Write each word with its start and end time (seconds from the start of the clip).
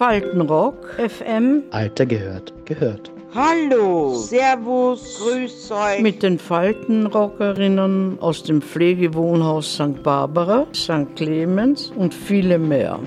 Faltenrock 0.00 0.98
FM. 0.98 1.64
Alter 1.72 2.06
gehört, 2.06 2.54
gehört. 2.64 3.12
Hallo, 3.34 4.14
Servus, 4.14 5.20
Grüß 5.20 5.70
euch. 5.72 6.00
Mit 6.00 6.22
den 6.22 6.38
Faltenrockerinnen 6.38 8.18
aus 8.18 8.42
dem 8.42 8.62
Pflegewohnhaus 8.62 9.74
St. 9.74 10.02
Barbara, 10.02 10.66
St. 10.74 11.14
Clemens 11.16 11.92
und 11.94 12.14
viele 12.14 12.58
mehr. 12.58 12.98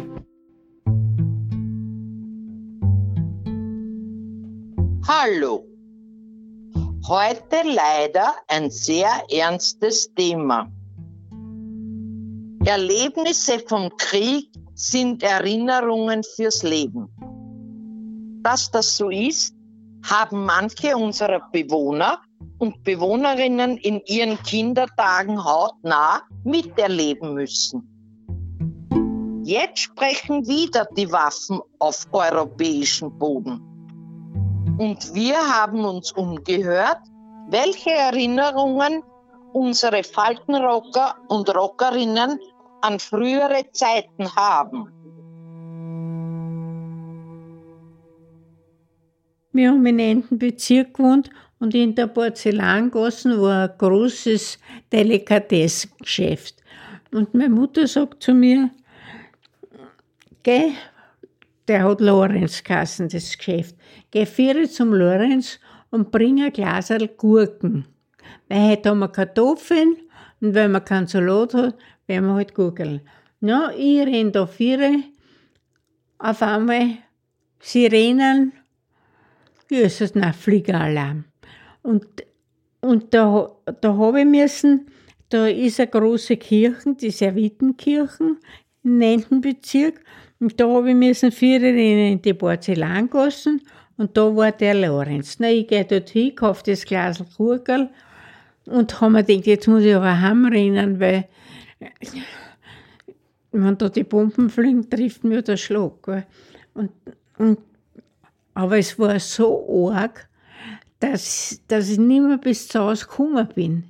Hallo. 5.07 5.65
Heute 7.07 7.55
leider 7.73 8.35
ein 8.47 8.69
sehr 8.69 9.09
ernstes 9.31 10.13
Thema. 10.13 10.71
Erlebnisse 12.65 13.59
vom 13.59 13.89
Krieg 13.97 14.49
sind 14.73 15.21
Erinnerungen 15.21 16.23
fürs 16.23 16.63
Leben. 16.63 17.09
Dass 18.41 18.71
das 18.71 18.95
so 18.95 19.09
ist, 19.09 19.53
haben 20.09 20.45
manche 20.45 20.95
unserer 20.95 21.41
Bewohner 21.51 22.19
und 22.59 22.81
Bewohnerinnen 22.85 23.75
in 23.77 24.01
ihren 24.05 24.41
Kindertagen 24.43 25.43
hautnah 25.43 26.21
miterleben 26.45 27.33
müssen. 27.33 27.89
Jetzt 29.43 29.79
sprechen 29.79 30.47
wieder 30.47 30.87
die 30.95 31.11
Waffen 31.11 31.59
auf 31.79 32.07
europäischem 32.13 33.17
Boden. 33.19 33.59
Und 34.77 35.13
wir 35.13 35.35
haben 35.35 35.83
uns 35.83 36.13
umgehört, 36.13 37.01
welche 37.49 37.91
Erinnerungen 37.91 39.03
unsere 39.51 40.03
Faltenrocker 40.03 41.15
und 41.27 41.53
Rockerinnen 41.53 42.39
an 42.83 42.99
frühere 42.99 43.65
Zeiten 43.71 44.27
haben. 44.35 44.91
Wir 49.53 49.69
haben 49.69 49.85
in 49.85 50.01
einem 50.01 50.23
Bezirk 50.31 50.95
gewohnt 50.95 51.29
und 51.59 51.73
in 51.75 51.95
der 51.95 52.07
Porzellangasse 52.07 53.41
war 53.41 53.69
ein 53.69 53.77
großes 53.77 54.59
Delikatessengeschäft. 54.91 56.55
Und 57.11 57.33
meine 57.33 57.49
Mutter 57.49 57.87
sagt 57.87 58.21
zu 58.23 58.33
mir, 58.33 58.69
geh, 60.41 60.71
der 61.67 61.83
hat 61.83 62.01
Lorenz 62.01 62.63
Kassen, 62.63 63.07
das 63.07 63.37
Geschäft, 63.37 63.75
geh 64.11 64.25
vier 64.25 64.69
zum 64.69 64.93
Lorenz 64.93 65.59
und 65.89 66.11
bring 66.11 66.43
ein 66.43 66.51
Glas 66.51 66.91
Gurken. 67.15 67.85
Weil 68.49 68.71
heute 68.71 68.89
haben 68.89 68.99
wir 68.99 69.07
Kartoffeln 69.07 69.95
und 70.41 70.53
wenn 70.55 70.71
man 70.71 70.83
keinen 70.83 71.07
Salat 71.07 71.53
hat, 71.53 71.75
werden 72.07 72.27
wir 72.27 72.35
halt 72.35 72.53
Gurkeln. 72.53 73.01
Ja, 73.41 73.71
ich 73.77 73.99
renn 73.99 74.31
da 74.31 74.45
vier, 74.45 75.03
auf 76.17 76.41
einmal 76.41 76.97
Sirenen, 77.59 78.53
Jesus, 79.69 80.15
na, 80.15 80.33
Fliegeralarm. 80.33 81.25
Und, 81.81 82.05
und 82.81 83.13
da, 83.13 83.51
da 83.81 83.97
habe 83.97 84.21
ich 84.21 84.25
müssen, 84.25 84.87
da 85.29 85.47
ist 85.47 85.79
eine 85.79 85.89
große 85.89 86.37
Kirche, 86.37 86.95
die 86.95 87.11
Servitenkirchen, 87.11 88.37
im 88.83 88.97
9. 88.97 89.41
Bezirk, 89.41 90.01
und 90.39 90.59
da 90.59 90.67
habe 90.67 90.89
ich 90.89 90.95
müssen 90.95 91.31
vier 91.31 91.63
in 91.63 92.21
die 92.21 92.33
Porzellangassen 92.33 93.61
und 93.97 94.17
da 94.17 94.35
war 94.35 94.51
der 94.51 94.73
Lorenz. 94.73 95.37
Na, 95.39 95.49
ich 95.49 95.67
gehe 95.67 95.85
dort 95.85 96.09
hin, 96.09 96.35
kaufe 96.35 96.63
das 96.65 96.83
Glas 96.85 97.23
Gurkel 97.37 97.89
und 98.65 98.99
habe 98.99 99.11
mir 99.11 99.23
gedacht, 99.23 99.47
jetzt 99.47 99.67
muss 99.67 99.83
ich 99.83 99.95
aber 99.95 100.19
heimrennen, 100.19 100.99
weil 100.99 101.29
wenn 103.51 103.77
da 103.77 103.89
die 103.89 104.03
Bomben 104.03 104.49
fliegen, 104.49 104.89
trifft 104.89 105.23
mir 105.23 105.41
der 105.41 105.57
Schlag. 105.57 106.25
Und, 106.73 106.91
und, 107.37 107.59
aber 108.53 108.77
es 108.77 108.97
war 108.97 109.19
so 109.19 109.91
arg, 109.91 110.27
dass, 110.99 111.61
dass 111.67 111.89
ich 111.89 111.99
nicht 111.99 112.21
mehr 112.21 112.37
bis 112.37 112.67
zu 112.67 112.79
Hause 112.79 113.05
gekommen 113.05 113.47
bin. 113.53 113.83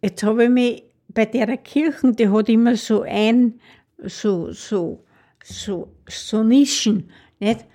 Jetzt 0.00 0.22
habe 0.22 0.44
ich 0.44 0.50
mich 0.50 0.82
bei 1.08 1.26
der 1.26 1.56
Kirche, 1.58 2.12
die 2.12 2.28
hat 2.28 2.48
immer 2.48 2.76
so 2.76 3.02
ein, 3.02 3.60
so, 4.02 4.50
so, 4.52 5.04
so, 5.44 5.92
so 6.08 6.42
Nischen, 6.42 7.10
nicht? 7.38 7.66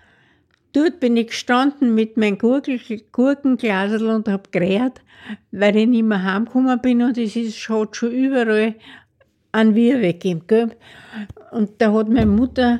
Dort 0.74 1.00
bin 1.00 1.18
ich 1.18 1.28
gestanden 1.28 1.96
mit 1.96 2.18
meinem 2.18 2.38
Gurkenglasel 2.38 4.08
und 4.08 4.28
habe 4.28 4.50
gerät, 4.52 5.02
weil 5.52 5.76
ich 5.76 5.88
nicht 5.88 6.04
mehr 6.04 6.22
heimgekommen 6.22 6.82
bin 6.82 7.02
und 7.02 7.18
es 7.18 7.36
ist, 7.36 7.70
hat 7.70 7.96
schon 7.96 8.12
überall 8.12 8.76
einen 9.52 9.76
Wir 9.76 10.02
weggegeben. 10.02 10.44
Gell? 10.48 10.72
Und 11.52 11.72
da 11.80 11.94
hat 11.94 12.10
meine 12.10 12.26
Mutter, 12.26 12.80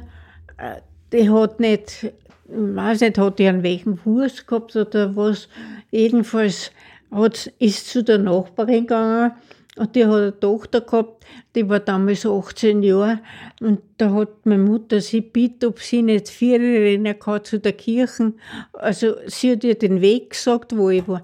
äh, 0.58 0.82
die 1.12 1.30
hat 1.30 1.60
nicht, 1.60 2.04
ich 2.04 2.12
weiß 2.50 3.02
nicht, 3.02 3.18
hat 3.18 3.40
die 3.40 3.48
einen 3.48 3.64
welchen 3.64 3.98
Fuß 3.98 4.46
gehabt 4.46 4.76
oder 4.76 5.16
was, 5.16 5.48
jedenfalls 5.92 6.72
hat, 7.12 7.52
ist 7.60 7.90
zu 7.90 8.04
der 8.04 8.18
Nachbarin 8.18 8.82
gegangen 8.82 9.32
und 9.78 9.96
die 9.96 10.06
hat 10.06 10.14
eine 10.14 10.40
Tochter 10.40 10.82
gehabt, 10.82 11.26
die 11.56 11.70
war 11.70 11.80
damals 11.80 12.26
18 12.26 12.82
Jahre. 12.82 13.20
Und 13.62 13.82
da 13.98 14.12
hat 14.12 14.46
meine 14.46 14.64
Mutter 14.64 15.02
sie 15.02 15.22
bitte, 15.22 15.68
ob 15.68 15.80
sie 15.80 16.02
nicht 16.02 16.30
vier 16.30 16.60
rennen 16.60 17.18
kann 17.20 17.44
zu 17.44 17.60
der 17.60 17.74
Kirche. 17.74 18.34
Also 18.74 19.16
sie 19.28 19.52
hat 19.52 19.64
ihr 19.64 19.78
den 19.78 20.02
Weg 20.02 20.32
gesagt, 20.32 20.76
wo 20.76 20.90
ich 20.90 21.08
war. 21.08 21.24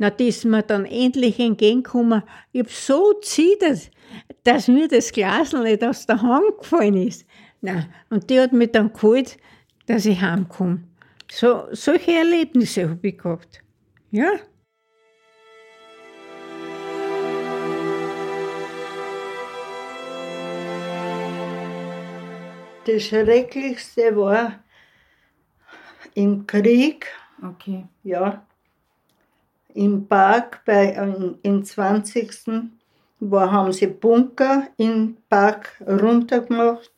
Na, 0.00 0.10
die 0.10 0.28
ist 0.28 0.44
mir 0.44 0.62
dann 0.62 0.84
endlich 0.84 1.40
entgegengekommen. 1.40 2.22
Ich 2.52 2.60
hab 2.60 2.70
so 2.70 3.14
zittert, 3.14 3.90
dass 4.44 4.68
mir 4.68 4.86
das 4.86 5.10
Glas 5.10 5.52
nicht 5.52 5.82
aus 5.82 6.06
der 6.06 6.22
Hand 6.22 6.58
gefallen 6.58 6.96
ist. 6.96 7.26
Na, 7.60 7.88
und 8.08 8.30
die 8.30 8.38
hat 8.38 8.52
mich 8.52 8.70
dann 8.70 8.92
geholt, 8.92 9.36
dass 9.86 10.06
ich 10.06 10.20
heimkomme. 10.20 10.84
So, 11.30 11.64
solche 11.72 12.12
Erlebnisse 12.12 12.88
habe 12.88 13.08
ich 13.08 13.18
gehabt. 13.18 13.60
Ja. 14.12 14.30
Das 22.86 23.02
Schrecklichste 23.02 24.16
war 24.16 24.64
im 26.14 26.46
Krieg. 26.46 27.06
Okay. 27.42 27.84
Ja. 28.04 28.47
Im 29.78 30.08
Park 30.08 30.62
bei, 30.64 30.92
im 31.42 31.64
20. 31.64 32.72
War, 33.20 33.52
haben 33.52 33.72
sie 33.72 33.86
Bunker 33.86 34.64
im 34.76 35.16
Park 35.28 35.80
runtergemacht 35.86 36.90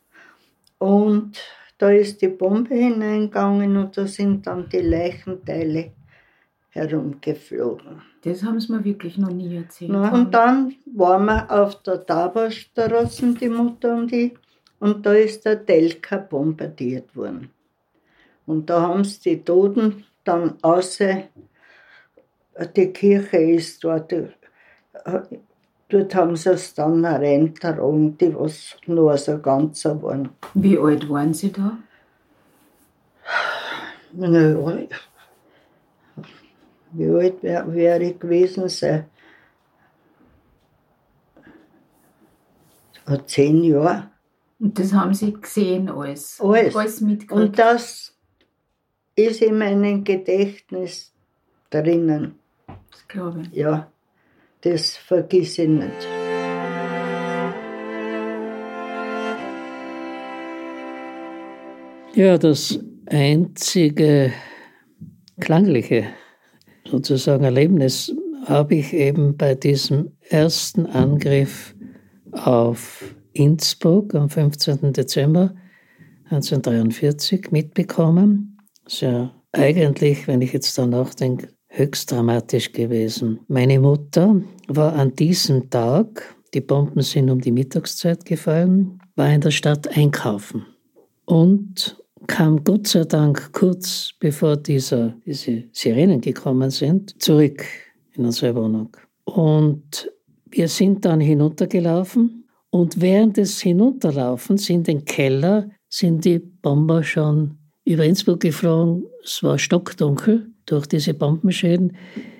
und 0.79 1.39
da 1.77 1.91
ist 1.91 2.23
die 2.23 2.27
Bombe 2.27 2.73
hineingegangen 2.73 3.77
und 3.77 3.95
da 3.95 4.07
sind 4.07 4.47
dann 4.47 4.67
die 4.67 4.81
Leichenteile 4.81 5.91
herumgeflogen. 6.69 8.01
Das 8.23 8.43
haben 8.43 8.59
sie 8.59 8.71
mir 8.71 8.83
wirklich 8.83 9.15
noch 9.19 9.31
nie 9.31 9.57
erzählt. 9.57 9.91
Na, 9.91 10.11
und 10.11 10.31
dann 10.31 10.73
waren 10.95 11.25
wir 11.25 11.51
auf 11.51 11.83
der 11.83 12.03
Taberstraße, 12.03 13.33
die 13.35 13.49
Mutter 13.49 13.95
und 13.95 14.11
ich, 14.11 14.33
und 14.79 15.05
da 15.05 15.13
ist 15.13 15.45
der 15.45 15.57
Delka 15.57 16.17
bombardiert 16.17 17.15
worden. 17.15 17.51
Und 18.47 18.71
da 18.71 18.81
haben 18.81 19.03
sie 19.03 19.35
die 19.37 19.43
Toten 19.43 20.03
dann 20.23 20.55
außer 20.63 21.23
die 22.75 22.93
Kirche 22.93 23.37
ist 23.37 23.83
dort, 23.83 24.13
dort 25.89 26.15
haben 26.15 26.35
sie 26.35 26.51
es 26.51 26.73
dann 26.73 27.05
reingetragen, 27.05 28.17
die 28.17 28.35
was 28.35 28.77
nur 28.85 29.17
so 29.17 29.39
ganz 29.39 29.85
waren. 29.85 30.29
Wie 30.53 30.77
alt 30.77 31.09
waren 31.09 31.33
Sie 31.33 31.51
da? 31.51 31.77
Na, 34.13 34.87
wie 36.93 37.09
alt 37.09 37.41
wäre 37.41 37.73
wär 37.73 38.01
ich 38.01 38.19
gewesen 38.19 38.67
sein? 38.67 39.05
Zehn 43.25 43.63
Jahre. 43.63 44.09
Und 44.59 44.77
das 44.77 44.93
haben 44.93 45.13
Sie 45.13 45.33
gesehen 45.33 45.89
alles? 45.89 46.39
Alles. 46.39 46.75
Alles 46.75 47.01
mitgekriegt? 47.01 47.31
Und 47.31 47.59
das 47.59 48.15
ist 49.15 49.41
in 49.41 49.57
meinem 49.57 50.03
Gedächtnis 50.03 51.13
drinnen. 51.69 52.40
Glaube 53.11 53.41
ich. 53.41 53.57
Ja, 53.57 53.91
das 54.61 54.95
vergiss 54.95 55.57
ich 55.57 55.67
nicht. 55.67 56.07
Ja, 62.13 62.37
das 62.37 62.79
einzige 63.07 64.31
klangliche 65.39 66.05
sozusagen 66.89 67.43
Erlebnis 67.43 68.13
habe 68.45 68.75
ich 68.75 68.93
eben 68.93 69.37
bei 69.37 69.55
diesem 69.55 70.11
ersten 70.29 70.85
Angriff 70.85 71.75
auf 72.31 73.15
Innsbruck 73.33 74.15
am 74.15 74.29
15. 74.29 74.93
Dezember 74.93 75.53
1943 76.25 77.51
mitbekommen. 77.51 78.57
Das 78.83 78.93
ist 78.93 79.01
ja 79.01 79.31
eigentlich, 79.51 80.27
wenn 80.27 80.41
ich 80.41 80.53
jetzt 80.53 80.77
da 80.77 80.85
nachdenke, 80.85 81.49
höchst 81.71 82.11
dramatisch 82.11 82.71
gewesen. 82.71 83.39
Meine 83.47 83.79
Mutter 83.79 84.41
war 84.67 84.93
an 84.93 85.15
diesem 85.15 85.69
Tag, 85.69 86.35
die 86.53 86.61
Bomben 86.61 87.01
sind 87.01 87.29
um 87.29 87.39
die 87.39 87.51
Mittagszeit 87.51 88.25
gefallen, 88.25 88.99
war 89.15 89.29
in 89.33 89.41
der 89.41 89.51
Stadt 89.51 89.87
einkaufen. 89.87 90.65
Und 91.25 91.97
kam 92.27 92.63
Gott 92.63 92.87
sei 92.87 93.05
Dank 93.05 93.53
kurz 93.53 94.11
bevor 94.19 94.57
dieser, 94.57 95.15
diese 95.25 95.63
Sirenen 95.71 96.21
gekommen 96.21 96.69
sind, 96.69 97.21
zurück 97.21 97.63
in 98.13 98.25
unsere 98.25 98.53
Wohnung. 98.55 98.89
Und 99.23 100.11
wir 100.49 100.67
sind 100.67 101.05
dann 101.05 101.21
hinuntergelaufen 101.21 102.45
und 102.69 102.99
während 102.99 103.37
des 103.37 103.61
Hinunterlaufens 103.61 104.69
in 104.69 104.83
den 104.83 105.05
Keller 105.05 105.69
sind 105.87 106.25
die 106.25 106.39
Bomber 106.39 107.03
schon 107.03 107.57
über 107.85 108.03
Innsbruck 108.03 108.41
geflogen. 108.41 109.05
Es 109.23 109.41
war 109.41 109.57
stockdunkel 109.57 110.50
durch 110.65 110.87
diese 110.87 111.13
Bombenschäden. 111.13 111.95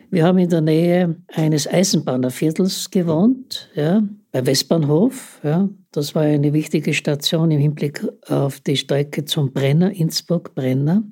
Wir 0.10 0.26
haben 0.26 0.38
in 0.40 0.50
der 0.50 0.62
Nähe 0.62 1.16
eines 1.28 1.68
Eisenbahnerviertels 1.68 2.90
gewohnt, 2.92 3.70
ja, 3.76 4.04
bei 4.32 4.46
Westbahnhof. 4.46 5.40
Ja. 5.44 5.70
Das 5.92 6.16
war 6.16 6.24
eine 6.24 6.54
wichtige 6.54 6.94
Station 6.94 7.52
im 7.52 7.60
Hinblick 7.60 8.06
auf 8.28 8.60
die 8.60 8.78
Strecke 8.78 9.26
zum 9.26 9.54
Brenner, 9.54 9.92
Innsbruck-Brenner. 9.92 11.04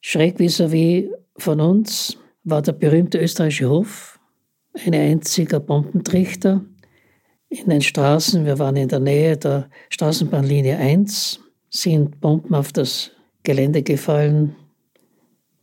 Schräg 0.00 0.38
vis-à-vis 0.38 1.08
von 1.36 1.60
uns 1.60 2.18
war 2.44 2.62
der 2.62 2.72
berühmte 2.72 3.18
österreichische 3.18 3.68
Hof, 3.68 4.18
ein 4.84 4.94
einziger 4.94 5.60
Bombentrichter 5.60 6.64
in 7.48 7.68
den 7.68 7.82
Straßen. 7.82 8.44
Wir 8.44 8.58
waren 8.58 8.76
in 8.76 8.88
der 8.88 9.00
Nähe 9.00 9.36
der 9.36 9.68
Straßenbahnlinie 9.90 10.76
1, 10.76 11.40
sind 11.70 12.20
Bomben 12.20 12.54
auf 12.54 12.72
das 12.72 13.10
Gelände 13.42 13.82
gefallen. 13.82 14.56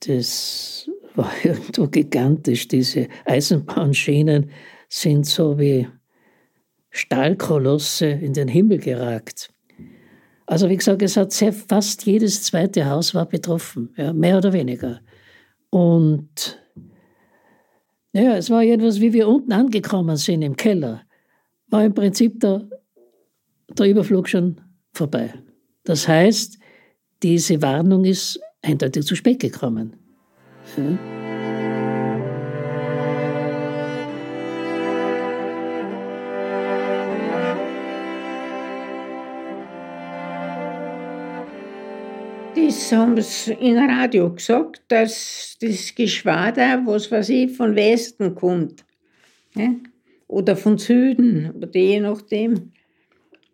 Das 0.08 0.90
war 1.16 1.32
irgendwo 1.44 1.88
gigantisch. 1.92 2.68
Diese 2.68 3.08
Eisenbahnschienen 3.26 4.50
sind 4.90 5.26
so 5.26 5.58
wie 5.58 5.88
Stahlkolosse 6.90 8.08
in 8.08 8.34
den 8.34 8.48
Himmel 8.48 8.78
geragt. 8.78 9.52
Also 10.46 10.70
wie 10.70 10.78
gesagt, 10.78 11.02
es 11.02 11.18
hat 11.18 11.32
sehr, 11.32 11.54
fast 11.54 12.06
jedes 12.06 12.44
zweite 12.44 12.86
Haus 12.86 13.16
war 13.16 13.26
betroffen, 13.26 13.94
ja, 13.98 14.14
mehr 14.14 14.38
oder 14.38 14.54
weniger. 14.54 15.00
Und 15.70 16.60
ja, 18.12 18.38
es 18.38 18.50
war 18.50 18.62
jedenfalls, 18.62 19.02
wie 19.02 19.14
wir 19.14 19.28
unten 19.28 19.52
angekommen 19.54 20.18
sind 20.18 20.44
im 20.44 20.56
Keller, 20.56 21.02
war 21.68 21.84
im 21.84 21.94
Prinzip 21.94 22.40
der, 22.42 22.70
der 23.70 23.88
Überflug 23.88 24.30
schon 24.30 24.62
vorbei. 24.94 25.34
Das 25.84 26.08
heißt, 26.08 26.60
diese 27.24 27.62
Warnung 27.62 28.06
ist 28.06 28.40
eindeutig 28.63 29.06
zu 29.06 29.15
spät 29.15 29.39
gekommen. 29.39 29.95
Ja. 30.77 30.98
Das 42.56 42.92
haben 42.92 43.21
sie 43.21 43.54
in 43.54 43.77
Radio 43.77 44.33
gesagt, 44.33 44.81
dass 44.88 45.57
das 45.59 45.94
Geschwader, 45.94 46.81
was 46.86 47.12
weiß 47.12 47.30
ich, 47.30 47.51
von 47.56 47.75
Westen 47.75 48.33
kommt. 48.36 48.86
Ne? 49.54 49.81
Oder 50.27 50.56
von 50.56 50.77
Süden, 50.77 51.51
oder 51.51 51.69
je 51.77 52.00
nachdem. 52.00 52.71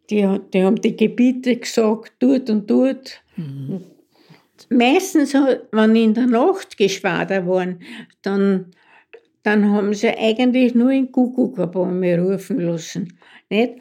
Die, 0.09 0.27
die 0.53 0.63
haben 0.63 0.81
die 0.81 0.95
Gebiete 0.95 1.55
gesagt, 1.55 2.13
dort 2.19 2.49
und 2.49 2.69
dort. 2.69 3.21
Mhm. 3.35 3.81
Meistens, 4.69 5.33
wenn 5.33 5.95
in 5.95 6.13
der 6.13 6.27
Nacht 6.27 6.77
Geschwader 6.77 7.45
waren, 7.47 7.79
dann, 8.21 8.71
dann 9.43 9.71
haben 9.71 9.93
sie 9.93 10.09
eigentlich 10.09 10.75
nur 10.75 10.91
in 10.91 11.11
Kuckuckabäume 11.11 12.19
rufen 12.19 12.59
lassen. 12.59 13.17
Nicht? 13.49 13.75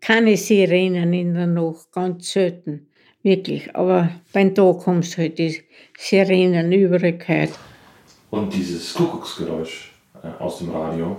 Keine 0.00 0.36
Sirenen 0.36 1.12
in 1.12 1.34
der 1.34 1.46
Nacht, 1.46 1.92
ganz 1.92 2.32
selten. 2.32 2.86
Wirklich. 3.22 3.74
Aber 3.76 4.10
beim 4.32 4.54
Tag 4.54 4.86
haben 4.86 5.02
sie 5.02 5.16
halt 5.16 5.38
die 5.38 5.62
Sirenen 5.98 6.72
überall 6.72 7.18
gehört. 7.18 7.50
Und 8.30 8.54
dieses 8.54 8.94
Kuckucksgeräusch 8.94 9.92
äh, 10.22 10.28
aus 10.42 10.58
dem 10.58 10.70
Radio, 10.70 11.16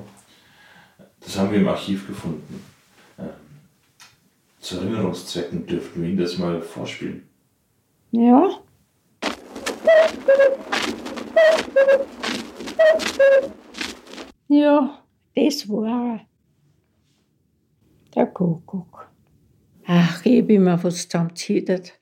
das 1.20 1.38
haben 1.38 1.52
wir 1.52 1.60
im 1.60 1.68
Archiv 1.68 2.08
gefunden. 2.08 2.64
Ähm, 3.20 3.26
zu 4.60 4.78
Erinnerungszwecken 4.78 5.68
dürften 5.68 6.02
wir 6.02 6.10
Ihnen 6.10 6.18
das 6.18 6.38
mal 6.38 6.62
vorspielen. 6.62 7.24
Ja. 8.12 8.50
Ja, 14.48 15.02
das 15.34 15.70
war 15.70 16.20
der 18.14 18.26
Kuckuck. 18.28 19.10
Ach, 19.86 20.26
ich 20.26 20.42
habe 20.42 20.54
immer 20.54 20.84
was 20.84 21.08
zusammengezittert. 21.08 21.94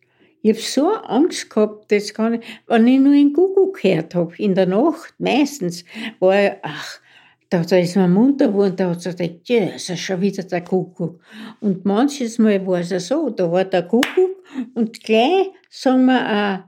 Ich 0.42 0.52
habe 0.52 0.62
so 0.62 0.94
Angst 0.94 1.50
gehabt, 1.50 1.92
das 1.92 2.14
kann 2.14 2.36
ich, 2.36 2.42
wenn 2.68 2.88
ich 2.88 3.00
nur 3.00 3.14
in 3.14 3.34
Kuckuck 3.34 3.82
gehört 3.82 4.16
habe, 4.16 4.36
in 4.38 4.56
der 4.56 4.66
Nacht 4.66 5.14
meistens, 5.20 5.86
war 6.20 6.44
ich, 6.44 6.52
ach, 6.64 7.00
da, 7.50 7.62
da 7.62 7.78
ist 7.78 7.96
man 7.96 8.14
munter 8.14 8.48
geworden, 8.48 8.76
da 8.76 8.90
hat 8.92 9.02
sie 9.02 9.16
gedacht, 9.16 9.50
ja, 9.50 9.66
ist 9.66 9.98
schon 10.00 10.22
wieder 10.22 10.44
der 10.44 10.64
Kuckuck. 10.64 11.20
Und 11.62 11.86
manches 11.86 12.40
Mal 12.40 12.66
war 12.66 12.80
es 12.80 13.08
so, 13.08 13.30
da 13.30 13.52
war 13.52 13.66
der 13.66 13.84
Kuckuck 13.84 14.44
und 14.76 15.04
gleich, 15.04 15.50
sagen 15.70 16.06
wir, 16.06 16.64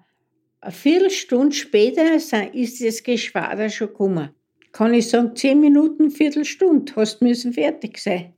eine, 0.61 0.71
Viertelstunde 0.71 1.55
später 1.55 2.15
ist 2.15 2.83
das 2.83 3.03
Geschwader 3.03 3.69
schon 3.69 3.87
gekommen. 3.87 4.29
Kann 4.71 4.93
ich 4.93 5.09
sagen, 5.09 5.35
zehn 5.35 5.59
Minuten, 5.59 6.11
Viertelstunde, 6.11 6.93
hast 6.95 7.21
müssen 7.21 7.53
fertig 7.53 7.97
sein. 7.97 8.33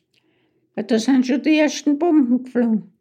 Weil 0.74 0.86
da 0.86 0.98
sind 0.98 1.28
schon 1.28 1.42
die 1.44 1.60
ersten 1.60 2.00
Bomben 2.00 2.44
geflogen. 2.44 2.94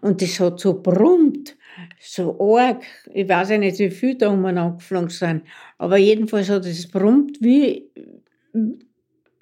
Und 0.00 0.20
das 0.20 0.38
hat 0.38 0.60
so 0.60 0.82
brummt, 0.82 1.56
so 2.00 2.38
arg. 2.38 2.82
Ich 3.14 3.28
weiß 3.28 3.50
ja 3.50 3.58
nicht, 3.58 3.78
wie 3.78 3.90
viele 3.90 4.16
da 4.16 4.28
umeinander 4.28 4.76
geflogen 4.76 5.08
sind. 5.08 5.42
Aber 5.78 5.96
jedenfalls 5.96 6.50
hat 6.50 6.66
es 6.66 6.88
brummt 6.88 7.38
wie, 7.40 7.90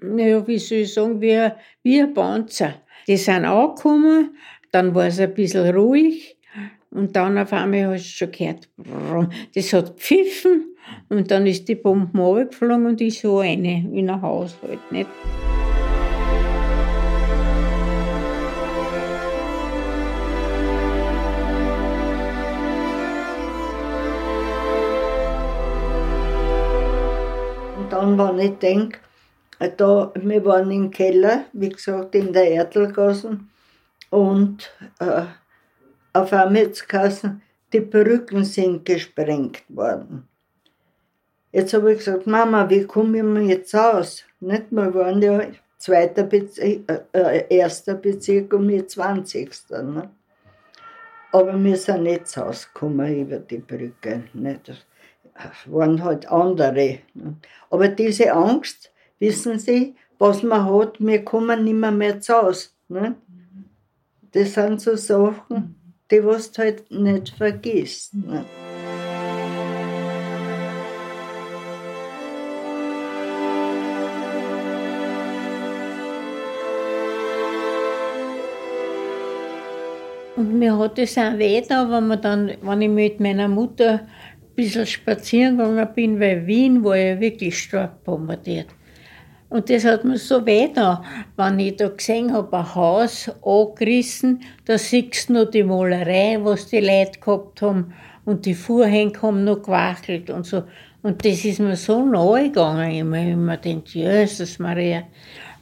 naja, 0.00 0.46
wie 0.46 0.58
soll 0.58 0.78
ich 0.78 0.94
sagen, 0.94 1.20
wie, 1.20 1.50
wie 1.82 2.00
ein 2.00 2.14
Panzer. 2.14 2.82
Die 3.08 3.16
sind 3.16 3.44
angekommen, 3.44 4.36
dann 4.72 4.94
war 4.94 5.06
es 5.06 5.18
ein 5.18 5.34
bisschen 5.34 5.74
ruhig 5.74 6.35
und 6.96 7.14
dann 7.14 7.37
auf 7.38 7.52
einmal 7.52 7.88
hast 7.88 8.04
du 8.04 8.26
schon 8.26 8.32
gehört, 8.32 8.69
das 9.54 9.72
hat 9.72 9.96
gepfiffen 9.96 10.76
und 11.08 11.31
dann 11.31 11.46
ist 11.46 11.69
die 11.69 11.75
Bombe 11.75 12.19
runtergeflogen 12.19 12.87
und 12.87 13.00
ich 13.00 13.20
so 13.20 13.38
eine 13.40 13.88
in 13.93 14.10
ein 14.10 14.22
Haus 14.22 14.56
halt, 14.62 14.81
nicht? 14.90 15.08
dann, 27.88 28.18
wenn 28.18 28.38
ich 28.40 28.59
denke, 28.59 28.99
da, 29.76 30.12
wir 30.14 30.44
waren 30.44 30.70
im 30.70 30.90
Keller, 30.90 31.44
wie 31.52 31.68
gesagt, 31.70 32.14
in 32.14 32.32
der 32.32 32.50
Erdlgasse 32.50 33.38
und 34.11 34.70
äh, 34.99 35.23
auf 36.23 36.30
geheißen, 36.30 37.42
die 37.73 37.80
Brücken 37.80 38.44
sind 38.44 38.85
gesprengt 38.85 39.62
worden. 39.68 40.28
Jetzt 41.52 41.73
habe 41.75 41.92
ich 41.92 41.99
gesagt, 41.99 42.26
Mama, 42.26 42.68
wie 42.68 42.85
kommen 42.85 43.35
wir 43.35 43.42
jetzt 43.42 43.75
aus? 43.75 44.25
Nicht? 44.40 44.64
Wir 44.70 44.94
waren 44.94 45.23
ja 45.23 45.40
zweiter 45.78 46.25
Bezirk, 46.25 46.90
äh, 46.90 47.18
äh, 47.18 47.56
erster 47.56 47.94
Bezirk 47.94 48.52
und 48.52 48.68
wir 48.68 48.87
20. 48.87 49.50
Ne? 49.70 50.11
Aber 51.32 51.64
wir 51.64 51.76
sind 51.76 52.02
nicht 52.02 52.37
rausgekommen 52.37 53.23
über 53.23 53.38
die 53.38 53.58
Brücke. 53.58 54.25
Nicht? 54.35 54.87
waren 55.66 56.02
halt 56.02 56.30
andere. 56.30 56.99
Aber 57.70 57.88
diese 57.88 58.32
Angst, 58.32 58.92
wissen 59.18 59.58
Sie, 59.58 59.94
was 60.18 60.42
man 60.42 60.64
hat, 60.64 60.99
wir 60.99 61.25
kommen 61.25 61.64
nicht 61.64 61.75
mehr, 61.75 61.90
mehr 61.90 62.20
zu 62.20 62.35
Hause. 62.35 62.68
Ne? 62.88 63.16
Das 64.32 64.54
sind 64.54 64.80
so 64.80 64.96
Sachen, 64.96 65.75
die 66.10 66.20
du 66.20 66.32
halt 66.58 66.90
nicht 66.90 67.30
vergisst. 67.30 68.14
Ne? 68.14 68.44
Und 80.36 80.58
mir 80.58 80.78
hat 80.78 80.98
es 80.98 81.16
auch 81.16 81.38
weh 81.38 81.62
da, 81.62 81.90
wenn, 81.90 82.08
man 82.08 82.20
dann, 82.20 82.52
wenn 82.60 82.82
ich 82.82 82.90
mit 82.90 83.20
meiner 83.20 83.48
Mutter 83.48 84.06
bisschen 84.54 84.86
spazieren 84.86 85.58
gegangen 85.58 85.88
bin, 85.94 86.20
weil 86.20 86.46
Wien 86.46 86.82
war 86.82 86.96
ja 86.96 87.20
wirklich 87.20 87.58
stark 87.58 88.02
bombardiert. 88.04 88.68
Und 89.48 89.70
das 89.70 89.84
hat 89.84 90.04
mir 90.04 90.18
so 90.18 90.44
weh 90.44 90.68
da, 90.74 91.02
wenn 91.36 91.58
ich 91.60 91.76
da 91.76 91.88
gesehen 91.88 92.32
habe, 92.32 92.56
ein 92.56 92.74
Haus 92.74 93.30
angerissen, 93.44 94.40
da 94.64 94.76
siehst 94.76 95.28
du 95.28 95.34
noch 95.34 95.50
die 95.50 95.62
Malerei, 95.62 96.38
was 96.42 96.66
die 96.66 96.80
Leute 96.80 97.20
gehabt 97.20 97.62
haben, 97.62 97.92
und 98.24 98.44
die 98.44 98.54
Vorhänge 98.54 99.22
haben 99.22 99.44
noch 99.44 99.62
gewachelt 99.62 100.30
und 100.30 100.44
so. 100.44 100.64
Und 101.02 101.24
das 101.24 101.44
ist 101.44 101.60
mir 101.60 101.76
so 101.76 102.04
nahe 102.04 102.44
gegangen. 102.44 102.90
Ich 102.90 103.00
habe 103.02 103.30
immer 103.30 103.56
gedacht, 103.56 103.90
Jesus 103.90 104.58
Maria, 104.58 105.04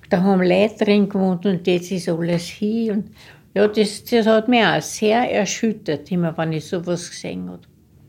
da 0.08 0.22
haben 0.22 0.42
Leute 0.42 0.82
drin 0.82 1.06
gewohnt 1.06 1.44
und 1.44 1.66
jetzt 1.66 1.90
ist 1.90 2.08
alles 2.08 2.44
hier. 2.44 2.94
Und 2.94 3.10
Ja, 3.54 3.68
das, 3.68 4.02
das 4.04 4.26
hat 4.26 4.48
mich 4.48 4.64
auch 4.64 4.82
sehr 4.82 5.30
erschüttert, 5.30 6.10
immer 6.10 6.36
wenn 6.36 6.52
ich 6.52 6.66
sowas 6.66 7.08
gesehen 7.08 7.48
habe. 7.48 7.62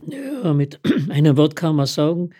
Ja, 0.08 0.53
mit 0.53 0.79
einem 1.10 1.38
Wort 1.38 1.55
kann 1.55 1.75
man 1.75 1.86
sagen, 1.86 2.32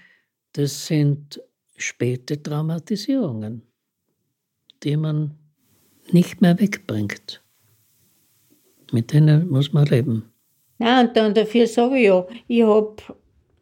das 0.54 0.88
sind 0.88 1.40
späte 1.78 2.42
Traumatisierungen, 2.42 3.62
die 4.84 4.98
man 4.98 5.36
nicht 6.12 6.42
mehr 6.42 6.60
wegbringt. 6.60 7.44
Mit 8.92 9.14
denen 9.14 9.50
muss 9.50 9.74
man 9.74 9.86
leben. 9.86 10.32
Nein, 10.78 11.08
und 11.08 11.18
dann 11.18 11.34
dafür 11.34 11.68
sage 11.68 11.98
ich 11.98 12.06
ja, 12.06 12.28
ich 12.48 12.64
habe 12.64 12.96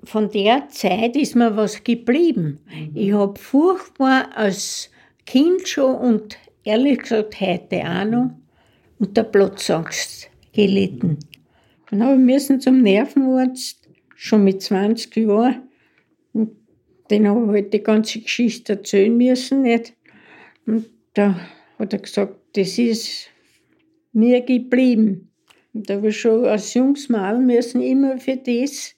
von 0.04 0.30
der 0.30 0.68
Zeit 0.70 1.16
ist 1.16 1.36
mir 1.36 1.56
was 1.56 1.84
geblieben. 1.84 2.60
Mhm. 2.68 2.92
Ich 2.94 3.14
habe 3.14 3.40
furchtbar 3.40 4.30
als 4.36 4.90
Kind 5.26 5.68
schon 5.68 5.96
und 5.96 6.38
ehrlich 6.64 7.00
gesagt 7.00 7.40
heute 7.40 7.82
auch 7.84 8.06
noch 8.06 8.32
unter 9.00 9.24
Platzangst 9.24 10.30
gelitten. 10.52 11.20
Dann 11.90 12.04
habe 12.04 12.16
ich 12.16 12.20
müssen 12.20 12.60
zum 12.60 12.82
Nervenarzt, 12.82 13.88
schon 14.16 14.44
mit 14.44 14.62
20 14.62 15.16
Jahren. 15.16 15.64
Und 16.34 16.52
den 17.14 17.28
habe 17.28 17.46
ich 17.46 17.64
halt 17.64 17.74
die 17.74 17.84
ganze 17.84 18.20
Geschichte 18.20 18.74
erzählen 18.74 19.16
müssen. 19.16 19.62
Nicht? 19.62 19.94
Und 20.66 20.90
da 21.14 21.40
hat 21.78 21.94
er 21.94 22.00
gesagt, 22.00 22.36
das 22.56 22.78
ist 22.78 23.30
mir 24.14 24.42
geblieben. 24.42 25.30
Und 25.74 25.90
da 25.90 25.96
habe 25.96 26.10
ich 26.10 26.20
schon 26.20 26.46
als 26.46 26.74
junges 26.74 27.10
Mal 27.10 27.40
müssen 27.40 27.82
immer 27.82 28.18
für 28.18 28.38
das 28.38 28.96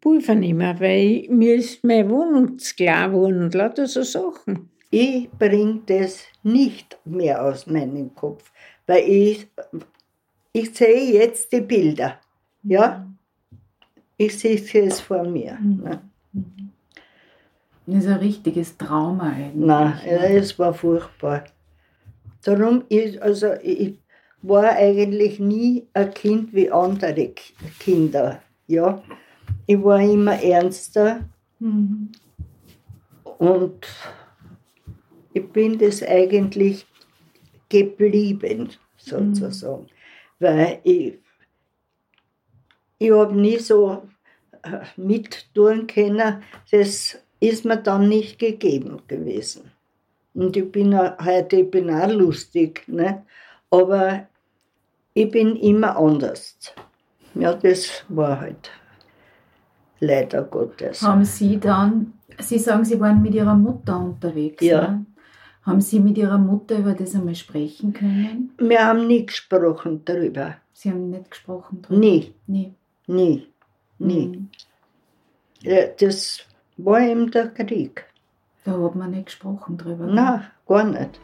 Pulver 0.00 0.34
nehmen, 0.34 0.78
weil 0.80 1.26
mir 1.30 1.56
ist 1.56 1.82
meine 1.82 2.08
Wohnung 2.10 2.58
zu 2.58 2.74
klar 2.74 3.08
geworden 3.08 3.42
und 3.42 3.54
lauter 3.54 3.86
so 3.86 4.02
Sachen. 4.02 4.70
Ich 4.90 5.28
bringe 5.30 5.80
das 5.86 6.24
nicht 6.42 6.98
mehr 7.04 7.42
aus 7.42 7.66
meinem 7.66 8.14
Kopf, 8.14 8.52
weil 8.86 9.02
ich, 9.08 9.48
ich 10.52 10.74
sehe 10.74 11.12
jetzt 11.12 11.52
die 11.52 11.60
Bilder. 11.60 12.20
Ja? 12.62 13.06
Ich 14.16 14.38
sehe 14.38 14.62
es 14.86 15.00
vor 15.00 15.24
mir. 15.24 15.58
Mhm. 15.60 15.82
Ne? 15.82 16.02
Das 17.86 18.04
ist 18.04 18.10
ein 18.10 18.18
richtiges 18.18 18.76
Trauma 18.76 19.30
eigentlich. 19.30 19.66
Nein, 19.66 20.00
ja, 20.04 20.24
es 20.24 20.58
war 20.58 20.74
furchtbar. 20.74 21.44
Darum 22.42 22.84
ist, 22.88 23.20
also 23.22 23.52
ich 23.62 23.98
war 24.42 24.64
eigentlich 24.64 25.38
nie 25.38 25.86
ein 25.94 26.12
Kind 26.12 26.52
wie 26.52 26.70
andere 26.70 27.32
Kinder. 27.78 28.42
Ja? 28.66 29.02
Ich 29.66 29.82
war 29.82 30.00
immer 30.00 30.40
ernster 30.42 31.28
mhm. 31.60 32.10
und 33.38 33.86
ich 35.32 35.48
bin 35.48 35.78
das 35.78 36.02
eigentlich 36.02 36.86
geblieben, 37.68 38.70
sozusagen. 38.96 39.82
Mhm. 39.82 39.88
Weil 40.38 40.80
ich, 40.84 41.18
ich 42.98 43.10
habe 43.10 43.34
nie 43.34 43.58
so 43.58 44.02
äh, 44.62 44.80
mittun 44.96 45.86
können, 45.86 46.42
das 46.70 47.18
ist 47.40 47.64
mir 47.64 47.76
dann 47.76 48.08
nicht 48.08 48.38
gegeben 48.38 49.02
gewesen. 49.08 49.70
Und 50.34 50.56
ich 50.56 50.70
bin 50.70 50.94
auch, 50.94 51.18
heute 51.24 51.56
ich 51.56 51.70
bin 51.70 51.90
auch 51.90 52.08
lustig, 52.10 52.82
ne? 52.86 53.22
aber 53.70 54.26
ich 55.14 55.30
bin 55.30 55.56
immer 55.56 55.96
anders. 55.96 56.56
Ja, 57.34 57.54
das 57.54 58.04
war 58.08 58.40
halt 58.40 58.70
leider 60.00 60.42
Gottes. 60.42 61.02
Haben 61.02 61.24
Sie 61.24 61.58
dann, 61.58 62.14
Sie 62.38 62.58
sagen, 62.58 62.84
Sie 62.84 63.00
waren 63.00 63.22
mit 63.22 63.34
Ihrer 63.34 63.54
Mutter 63.54 63.98
unterwegs. 63.98 64.64
Ja. 64.64 64.88
Ne? 64.88 65.06
Haben 65.62 65.80
Sie 65.80 66.00
mit 66.00 66.16
Ihrer 66.16 66.38
Mutter 66.38 66.78
über 66.78 66.92
das 66.92 67.14
einmal 67.14 67.34
sprechen 67.34 67.92
können? 67.92 68.52
Wir 68.58 68.86
haben 68.86 69.06
nie 69.06 69.26
gesprochen 69.26 70.02
darüber. 70.04 70.56
Sie 70.72 70.90
haben 70.90 71.10
nicht 71.10 71.30
gesprochen 71.30 71.82
darüber? 71.82 71.98
Nie. 71.98 72.34
Nie. 72.46 72.74
Nie. 73.06 73.46
Nie. 73.98 74.26
Mhm. 74.26 74.48
Ja, 75.62 75.86
das 75.98 76.45
war 76.76 77.00
eben 77.00 77.30
der 77.30 77.48
Krieg. 77.48 78.04
Da 78.64 78.72
hat 78.72 78.94
man 78.94 79.12
nicht 79.12 79.26
gesprochen 79.26 79.78
drüber. 79.78 80.06
Nein, 80.06 80.42
gar 80.66 80.84
nicht. 80.84 81.20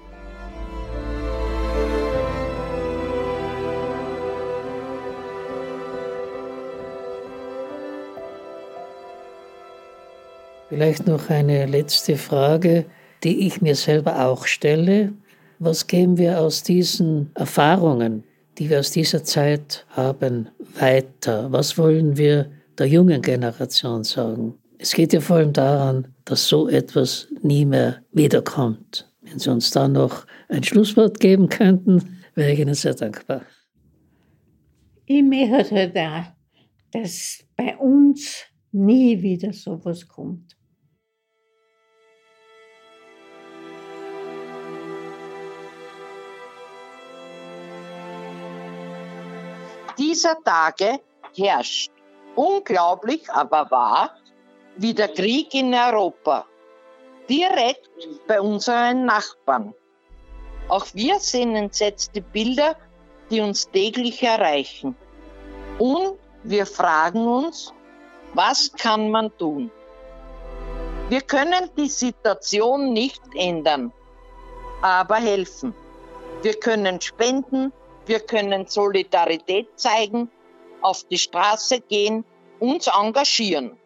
Vielleicht 10.69 11.07
noch 11.07 11.29
eine 11.29 11.67
letzte 11.67 12.17
Frage, 12.17 12.87
die 13.25 13.47
ich 13.47 13.61
mir 13.61 13.75
selber 13.75 14.25
auch 14.25 14.47
stelle. 14.47 15.13
Was 15.59 15.87
geben 15.87 16.17
wir 16.17 16.41
aus 16.41 16.63
diesen 16.63 17.31
Erfahrungen, 17.35 18.25
die 18.57 18.71
wir 18.71 18.79
aus 18.79 18.91
dieser 18.91 19.23
Zeit 19.23 19.85
haben, 19.91 20.49
weiter? 20.79 21.53
Was 21.53 21.77
wollen 21.77 22.17
wir 22.17 22.51
der 22.79 22.87
jungen 22.87 23.21
Generation 23.21 24.03
sagen? 24.03 24.55
Es 24.83 24.95
geht 24.95 25.13
ja 25.13 25.21
vor 25.21 25.37
allem 25.37 25.53
daran, 25.53 26.13
dass 26.25 26.49
so 26.49 26.69
etwas 26.69 27.29
nie 27.41 27.65
mehr 27.65 28.03
wiederkommt. 28.11 29.09
Wenn 29.21 29.39
Sie 29.39 29.49
uns 29.49 29.71
da 29.71 29.87
noch 29.87 30.27
ein 30.49 30.65
Schlusswort 30.65 31.21
geben 31.21 31.49
könnten, 31.49 32.19
wäre 32.35 32.51
ich 32.51 32.59
Ihnen 32.59 32.75
sehr 32.75 32.95
dankbar. 32.95 33.43
Ich 35.07 35.23
möchte 35.23 35.73
halt 35.73 35.97
auch, 35.97 36.25
dass 36.91 37.45
bei 37.57 37.77
uns 37.77 38.43
nie 38.73 39.23
wieder 39.23 39.53
sowas 39.53 40.09
kommt. 40.09 40.57
dieser 49.99 50.43
Tage 50.43 50.99
herrscht, 51.37 51.93
unglaublich 52.35 53.31
aber 53.31 53.71
wahr, 53.71 54.17
wie 54.77 54.95
der 54.95 55.09
Krieg 55.09 55.55
in 55.55 55.75
Europa, 55.75 56.47
direkt 57.29 57.91
bei 58.27 58.41
unseren 58.41 59.05
Nachbarn. 59.05 59.75
Auch 60.69 60.87
wir 60.95 61.19
sehen 61.19 61.55
entsetzte 61.55 62.21
Bilder, 62.21 62.77
die 63.31 63.41
uns 63.41 63.71
täglich 63.71 64.23
erreichen. 64.23 64.97
Und 65.79 66.19
wir 66.45 66.67
fragen 66.67 67.27
uns, 67.27 67.73
was 68.35 68.73
kann 68.73 69.11
man 69.11 69.37
tun? 69.39 69.71
Wir 71.09 71.21
können 71.21 71.71
die 71.77 71.89
Situation 71.89 72.93
nicht 72.93 73.21
ändern, 73.35 73.93
aber 74.81 75.17
helfen. 75.17 75.75
Wir 76.43 76.55
können 76.55 77.01
spenden, 77.01 77.73
wir 78.07 78.21
können 78.21 78.67
Solidarität 78.67 79.69
zeigen, 79.77 80.31
auf 80.81 81.05
die 81.05 81.19
Straße 81.19 81.81
gehen, 81.81 82.25
uns 82.59 82.87
engagieren. 82.87 83.79